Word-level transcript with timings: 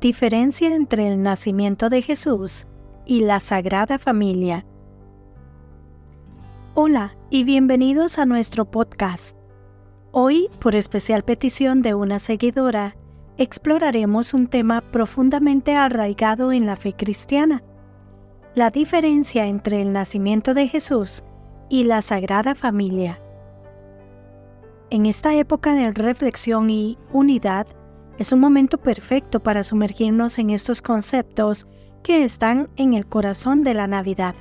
Diferencia 0.00 0.74
entre 0.74 1.08
el 1.08 1.22
nacimiento 1.22 1.88
de 1.88 2.02
Jesús 2.02 2.66
y 3.06 3.20
la 3.20 3.40
Sagrada 3.40 3.98
Familia. 3.98 4.66
Hola 6.74 7.16
y 7.30 7.44
bienvenidos 7.44 8.18
a 8.18 8.26
nuestro 8.26 8.66
podcast. 8.66 9.38
Hoy, 10.12 10.50
por 10.60 10.76
especial 10.76 11.24
petición 11.24 11.80
de 11.80 11.94
una 11.94 12.18
seguidora, 12.18 12.94
exploraremos 13.38 14.34
un 14.34 14.48
tema 14.48 14.82
profundamente 14.82 15.74
arraigado 15.76 16.52
en 16.52 16.66
la 16.66 16.76
fe 16.76 16.92
cristiana, 16.92 17.64
la 18.54 18.68
diferencia 18.68 19.46
entre 19.46 19.80
el 19.80 19.94
nacimiento 19.94 20.52
de 20.52 20.68
Jesús 20.68 21.24
y 21.70 21.84
la 21.84 22.02
Sagrada 22.02 22.54
Familia. 22.54 23.18
En 24.90 25.06
esta 25.06 25.34
época 25.34 25.72
de 25.72 25.90
reflexión 25.90 26.68
y 26.68 26.98
unidad, 27.12 27.66
es 28.18 28.32
un 28.32 28.40
momento 28.40 28.78
perfecto 28.78 29.40
para 29.40 29.62
sumergirnos 29.62 30.38
en 30.38 30.50
estos 30.50 30.80
conceptos 30.80 31.66
que 32.02 32.24
están 32.24 32.68
en 32.76 32.94
el 32.94 33.06
corazón 33.06 33.62
de 33.62 33.74
la 33.74 33.86
Navidad. 33.86 34.34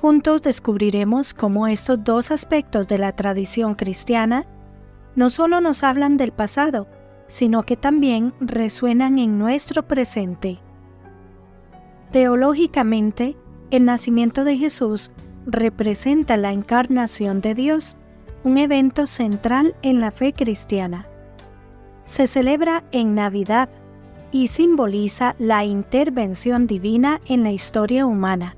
Juntos 0.00 0.42
descubriremos 0.42 1.34
cómo 1.34 1.66
estos 1.66 2.02
dos 2.04 2.30
aspectos 2.30 2.88
de 2.88 2.98
la 2.98 3.12
tradición 3.12 3.74
cristiana 3.74 4.46
no 5.16 5.28
solo 5.28 5.60
nos 5.60 5.82
hablan 5.82 6.16
del 6.16 6.32
pasado, 6.32 6.86
sino 7.26 7.64
que 7.64 7.76
también 7.76 8.32
resuenan 8.40 9.18
en 9.18 9.38
nuestro 9.38 9.86
presente. 9.86 10.58
Teológicamente, 12.12 13.36
el 13.70 13.84
nacimiento 13.84 14.44
de 14.44 14.56
Jesús 14.56 15.10
representa 15.44 16.36
la 16.36 16.52
encarnación 16.52 17.40
de 17.40 17.54
Dios, 17.54 17.98
un 18.44 18.56
evento 18.56 19.06
central 19.06 19.74
en 19.82 20.00
la 20.00 20.12
fe 20.12 20.32
cristiana 20.32 21.07
se 22.08 22.26
celebra 22.26 22.84
en 22.90 23.14
Navidad 23.14 23.68
y 24.32 24.48
simboliza 24.48 25.36
la 25.38 25.66
intervención 25.66 26.66
divina 26.66 27.20
en 27.26 27.44
la 27.44 27.52
historia 27.52 28.06
humana, 28.06 28.56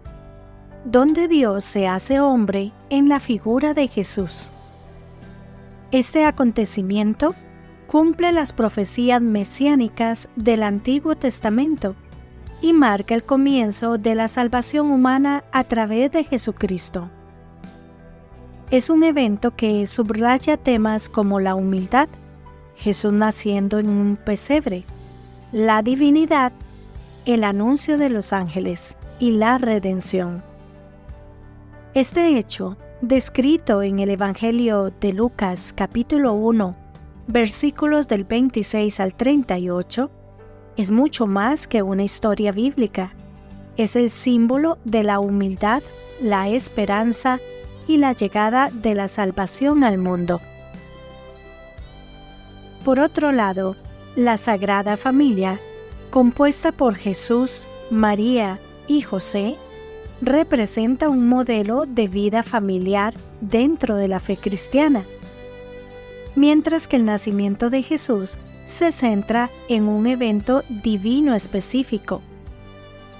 donde 0.85 1.27
Dios 1.27 1.65
se 1.65 1.89
hace 1.89 2.21
hombre 2.21 2.71
en 2.91 3.09
la 3.09 3.19
figura 3.19 3.75
de 3.75 3.89
Jesús. 3.89 4.53
Este 5.91 6.25
acontecimiento 6.25 7.35
cumple 7.89 8.31
las 8.31 8.53
profecías 8.53 9.21
mesiánicas 9.21 10.29
del 10.37 10.63
Antiguo 10.63 11.17
Testamento 11.17 11.97
y 12.63 12.73
marca 12.73 13.17
el 13.17 13.25
comienzo 13.25 13.99
de 13.99 14.15
la 14.15 14.29
salvación 14.29 14.93
humana 14.93 15.43
a 15.51 15.65
través 15.65 16.13
de 16.13 16.23
Jesucristo. 16.23 17.11
Es 18.71 18.91
un 18.91 19.03
evento 19.03 19.57
que 19.57 19.89
subraya 19.89 20.57
temas 20.57 21.09
como 21.09 21.41
la 21.41 21.57
humildad, 21.57 22.09
Jesús 22.81 23.13
naciendo 23.13 23.79
en 23.79 23.91
un 23.91 24.17
pesebre, 24.17 24.85
la 25.53 25.83
divinidad, 25.83 26.51
el 27.27 27.45
anuncio 27.45 27.99
de 27.99 28.09
los 28.09 28.33
ángeles 28.33 28.97
y 29.19 29.33
la 29.33 29.59
redención. 29.59 30.43
Este 31.93 32.39
hecho, 32.39 32.79
descrito 33.03 33.83
en 33.83 33.99
el 33.99 34.09
Evangelio 34.09 34.91
de 34.99 35.13
Lucas 35.13 35.75
capítulo 35.77 36.33
1, 36.33 36.75
versículos 37.27 38.09
del 38.09 38.25
26 38.25 38.99
al 39.01 39.15
38, 39.15 40.11
es 40.79 40.91
mucho 40.91 41.27
más 41.27 41.67
que 41.67 41.83
una 41.83 42.05
historia 42.05 42.51
bíblica. 42.51 43.13
Es 43.77 43.95
el 43.95 44.09
símbolo 44.09 44.79
de 44.87 45.03
la 45.03 45.21
humildad, 45.21 45.83
la 46.23 46.49
esperanza 46.49 47.41
y 47.87 47.99
la 47.99 48.13
llegada 48.13 48.71
de 48.73 48.95
la 48.95 49.09
salvación 49.09 49.85
al 49.85 49.99
mundo. 49.99 50.41
Por 52.85 52.99
otro 52.99 53.31
lado, 53.31 53.77
la 54.17 54.39
Sagrada 54.39 54.97
Familia, 54.97 55.61
compuesta 56.11 56.73
por 56.73 56.95
Jesús, 56.95 57.69
María 57.91 58.59
y 58.89 59.03
José, 59.03 59.57
representa 60.23 61.09
un 61.09 61.29
modelo 61.29 61.85
de 61.87 62.09
vida 62.09 62.43
familiar 62.43 63.15
dentro 63.41 63.97
de 63.97 64.09
la 64.09 64.19
fe 64.19 64.37
cristiana, 64.37 65.05
mientras 66.35 66.89
que 66.89 66.97
el 66.97 67.05
nacimiento 67.05 67.69
de 67.71 67.83
Jesús 67.83 68.39
se 68.65 68.93
centra 68.93 69.51
en 69.69 69.89
un 69.89 70.07
evento 70.07 70.63
divino 70.69 71.35
específico. 71.35 72.23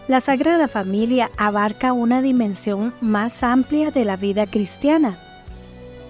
La 0.09 0.21
Sagrada 0.21 0.69
Familia 0.69 1.31
abarca 1.37 1.93
una 1.93 2.23
dimensión 2.23 2.95
más 3.01 3.43
amplia 3.43 3.91
de 3.91 4.05
la 4.05 4.17
vida 4.17 4.47
cristiana, 4.47 5.19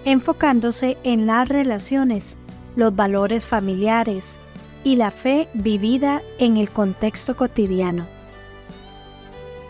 enfocándose 0.05 0.97
en 1.03 1.27
las 1.27 1.47
relaciones, 1.47 2.37
los 2.75 2.95
valores 2.95 3.45
familiares 3.45 4.39
y 4.83 4.95
la 4.95 5.11
fe 5.11 5.47
vivida 5.53 6.21
en 6.39 6.57
el 6.57 6.69
contexto 6.69 7.35
cotidiano. 7.35 8.07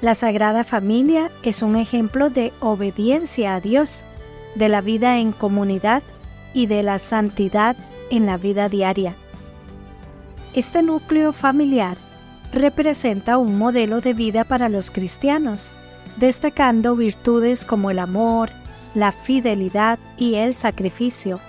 La 0.02 0.16
Sagrada 0.16 0.64
Familia 0.64 1.32
es 1.44 1.62
un 1.62 1.76
ejemplo 1.76 2.30
de 2.30 2.54
obediencia 2.60 3.56
a 3.56 3.62
Dios, 3.62 4.04
de 4.56 4.70
la 4.70 4.82
vida 4.82 5.20
en 5.20 5.32
comunidad 5.32 6.02
y 6.54 6.66
de 6.66 6.84
la 6.84 7.00
santidad 7.00 7.76
en 8.10 8.26
la 8.26 8.38
vida 8.38 8.68
diaria. 8.68 9.16
Este 10.54 10.82
núcleo 10.82 11.34
familiar 11.34 11.98
representa 12.52 13.38
un 13.38 13.58
modelo 13.58 14.02
de 14.02 14.14
vida 14.14 14.44
para 14.44 14.70
los 14.70 14.92
cristianos, 14.92 15.74
destacando 16.18 16.96
virtudes 16.96 17.64
como 17.64 17.92
el 17.92 18.00
amor, 18.00 18.50
la 18.96 19.12
fidelidad 19.12 20.00
y 20.18 20.36
el 20.36 20.54
sacrificio 20.54 21.40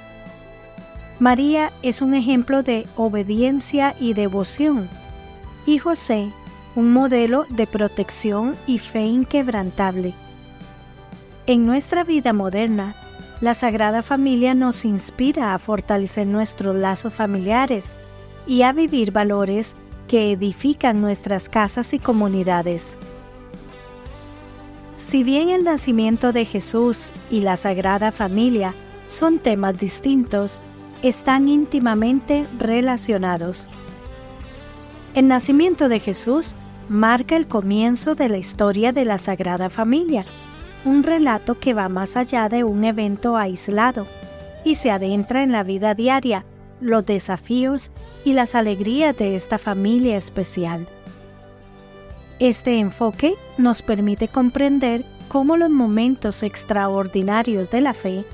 María 1.22 1.72
es 1.82 2.02
un 2.02 2.14
ejemplo 2.14 2.64
de 2.64 2.84
obediencia 2.96 3.94
y 4.00 4.12
devoción, 4.12 4.88
y 5.66 5.78
José 5.78 6.32
un 6.74 6.92
modelo 6.92 7.46
de 7.48 7.68
protección 7.68 8.56
y 8.66 8.80
fe 8.80 9.02
inquebrantable. 9.02 10.14
En 11.46 11.64
nuestra 11.64 12.02
vida 12.02 12.32
moderna, 12.32 12.96
la 13.40 13.54
Sagrada 13.54 14.02
Familia 14.02 14.54
nos 14.54 14.84
inspira 14.84 15.54
a 15.54 15.60
fortalecer 15.60 16.26
nuestros 16.26 16.74
lazos 16.74 17.14
familiares 17.14 17.96
y 18.48 18.62
a 18.62 18.72
vivir 18.72 19.12
valores 19.12 19.76
que 20.08 20.32
edifican 20.32 21.00
nuestras 21.00 21.48
casas 21.48 21.94
y 21.94 22.00
comunidades. 22.00 22.98
Si 24.96 25.22
bien 25.22 25.50
el 25.50 25.62
nacimiento 25.62 26.32
de 26.32 26.46
Jesús 26.46 27.12
y 27.30 27.42
la 27.42 27.56
Sagrada 27.56 28.10
Familia 28.10 28.74
son 29.06 29.38
temas 29.38 29.78
distintos, 29.78 30.60
están 31.02 31.48
íntimamente 31.48 32.46
relacionados. 32.58 33.68
El 35.14 35.28
nacimiento 35.28 35.88
de 35.88 36.00
Jesús 36.00 36.54
marca 36.88 37.36
el 37.36 37.46
comienzo 37.46 38.14
de 38.14 38.28
la 38.28 38.38
historia 38.38 38.92
de 38.92 39.04
la 39.04 39.18
Sagrada 39.18 39.68
Familia, 39.68 40.24
un 40.84 41.02
relato 41.02 41.58
que 41.58 41.74
va 41.74 41.88
más 41.88 42.16
allá 42.16 42.48
de 42.48 42.64
un 42.64 42.84
evento 42.84 43.36
aislado 43.36 44.06
y 44.64 44.76
se 44.76 44.90
adentra 44.90 45.42
en 45.42 45.52
la 45.52 45.64
vida 45.64 45.94
diaria, 45.94 46.44
los 46.80 47.04
desafíos 47.04 47.90
y 48.24 48.32
las 48.32 48.54
alegrías 48.54 49.16
de 49.16 49.34
esta 49.34 49.58
familia 49.58 50.16
especial. 50.16 50.86
Este 52.38 52.78
enfoque 52.78 53.34
nos 53.58 53.82
permite 53.82 54.28
comprender 54.28 55.04
cómo 55.28 55.56
los 55.56 55.70
momentos 55.70 56.42
extraordinarios 56.42 57.70
de 57.70 57.80
la 57.80 57.94
fe 57.94 58.24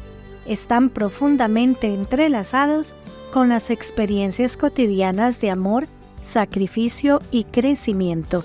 están 0.49 0.91
profundamente 0.91 1.93
entrelazados 1.93 2.97
con 3.33 3.51
las 3.51 3.71
experiencias 3.71 4.57
cotidianas 4.57 5.41
de 5.41 5.51
amor, 5.51 5.87
sacrificio 6.23 7.21
y 7.31 7.45
crecimiento. 7.45 8.45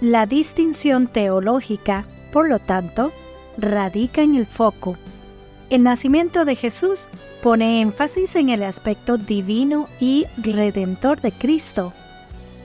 La 0.00 0.26
distinción 0.26 1.06
teológica, 1.08 2.06
por 2.32 2.48
lo 2.48 2.58
tanto, 2.58 3.12
radica 3.58 4.22
en 4.22 4.34
el 4.34 4.46
foco. 4.46 4.96
El 5.70 5.82
nacimiento 5.82 6.44
de 6.44 6.54
Jesús 6.54 7.08
pone 7.42 7.80
énfasis 7.80 8.36
en 8.36 8.50
el 8.50 8.62
aspecto 8.62 9.18
divino 9.18 9.88
y 9.98 10.26
redentor 10.36 11.20
de 11.20 11.32
Cristo, 11.32 11.92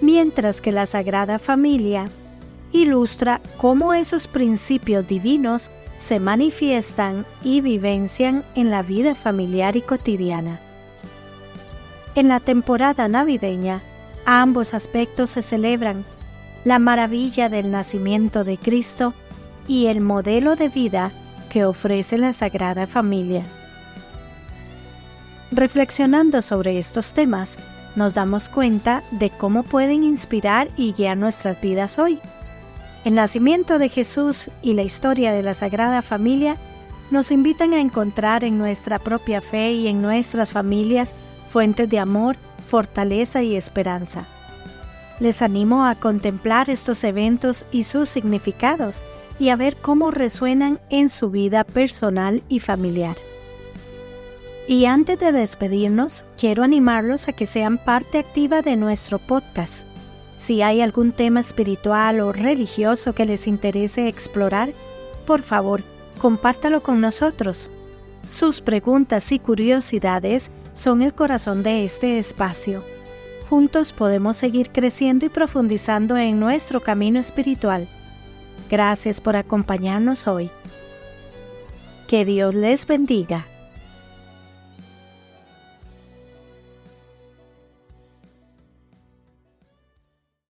mientras 0.02 0.62
que 0.62 0.72
la 0.72 0.86
Sagrada 0.86 1.40
Familia 1.40 2.10
ilustra 2.72 3.42
cómo 3.58 3.94
esos 3.94 4.28
principios 4.28 5.08
divinos 5.08 5.72
se 6.02 6.20
manifiestan 6.20 7.28
y 7.44 7.62
vivencian 7.62 8.44
en 8.56 8.72
la 8.72 8.82
vida 8.82 9.14
familiar 9.14 9.78
y 9.78 9.84
cotidiana. 9.84 10.60
En 12.16 12.28
la 12.28 12.40
temporada 12.40 13.08
navideña, 13.08 13.84
ambos 14.26 14.74
aspectos 14.74 15.30
se 15.30 15.44
celebran, 15.44 16.04
la 16.66 16.80
maravilla 16.80 17.50
del 17.50 17.70
nacimiento 17.70 18.44
de 18.44 18.58
Cristo 18.58 19.14
y 19.68 19.86
el 19.88 20.02
modelo 20.02 20.56
de 20.56 20.70
vida 20.70 21.12
que 21.52 21.66
ofrece 21.66 22.18
la 22.18 22.34
Sagrada 22.34 22.88
Familia. 22.88 23.44
Reflexionando 25.52 26.42
sobre 26.42 26.80
estos 26.80 27.14
temas, 27.14 27.60
nos 27.96 28.16
damos 28.16 28.50
cuenta 28.50 29.04
de 29.12 29.30
cómo 29.30 29.62
pueden 29.62 30.04
inspirar 30.04 30.68
y 30.78 30.94
guiar 30.94 31.18
nuestras 31.18 31.62
vidas 31.62 32.00
hoy 32.00 32.20
el 33.04 33.16
nacimiento 33.16 33.80
de 33.80 33.90
Jesús 33.90 34.50
y 34.62 34.74
la 34.74 34.84
historia 34.84 35.32
de 35.32 35.42
la 35.42 35.54
Sagrada 35.54 36.02
Familia 36.02 36.58
nos 37.10 37.32
invitan 37.32 37.74
a 37.74 37.80
encontrar 37.80 38.44
en 38.44 38.58
nuestra 38.58 39.00
propia 39.00 39.42
fe 39.42 39.74
y 39.74 39.88
en 39.88 40.02
nuestras 40.02 40.52
familias 40.52 41.16
fuentes 41.50 41.90
de 41.90 42.00
amor, 42.00 42.38
fortaleza 42.68 43.44
y 43.44 43.56
esperanza. 43.56 44.26
Les 45.20 45.42
animo 45.42 45.86
a 45.86 45.96
contemplar 45.96 46.70
estos 46.70 47.04
eventos 47.04 47.66
y 47.72 47.84
sus 47.84 48.08
significados 48.08 49.04
y 49.40 49.50
a 49.50 49.56
ver 49.56 49.76
cómo 49.76 50.12
resuenan 50.12 50.80
en 50.90 51.10
su 51.10 51.30
vida 51.30 51.64
personal 51.64 52.44
y 52.50 52.60
familiar. 52.60 53.18
Y 54.68 54.86
antes 54.86 55.20
de 55.20 55.32
despedirnos, 55.32 56.24
quiero 56.38 56.64
animarlos 56.64 57.28
a 57.28 57.34
que 57.34 57.46
sean 57.46 57.78
parte 57.78 58.20
activa 58.20 58.62
de 58.62 58.78
nuestro 58.78 59.20
podcast. 59.20 59.91
Si 60.42 60.64
hay 60.64 60.82
algún 60.82 61.12
tema 61.12 61.40
espiritual 61.40 62.20
o 62.20 62.34
religioso 62.34 63.14
que 63.14 63.26
les 63.28 63.46
interese 63.46 64.08
explorar, 64.08 64.74
por 65.28 65.44
favor, 65.44 65.84
compártalo 66.18 66.82
con 66.82 67.00
nosotros. 67.00 67.70
Sus 68.26 68.60
preguntas 68.60 69.32
y 69.32 69.38
curiosidades 69.38 70.50
son 70.74 71.04
el 71.04 71.14
corazón 71.14 71.62
de 71.62 71.86
este 71.86 72.18
espacio. 72.18 72.84
Juntos 73.52 73.94
podemos 73.94 74.36
seguir 74.36 74.72
creciendo 74.72 75.28
y 75.28 75.30
profundizando 75.30 76.18
en 76.18 76.40
nuestro 76.40 76.82
camino 76.82 77.20
espiritual. 77.20 77.88
Gracias 78.68 79.22
por 79.22 79.36
acompañarnos 79.36 80.28
hoy. 80.28 80.50
Que 82.08 82.26
Dios 82.26 82.56
les 82.56 82.88
bendiga. 82.88 83.46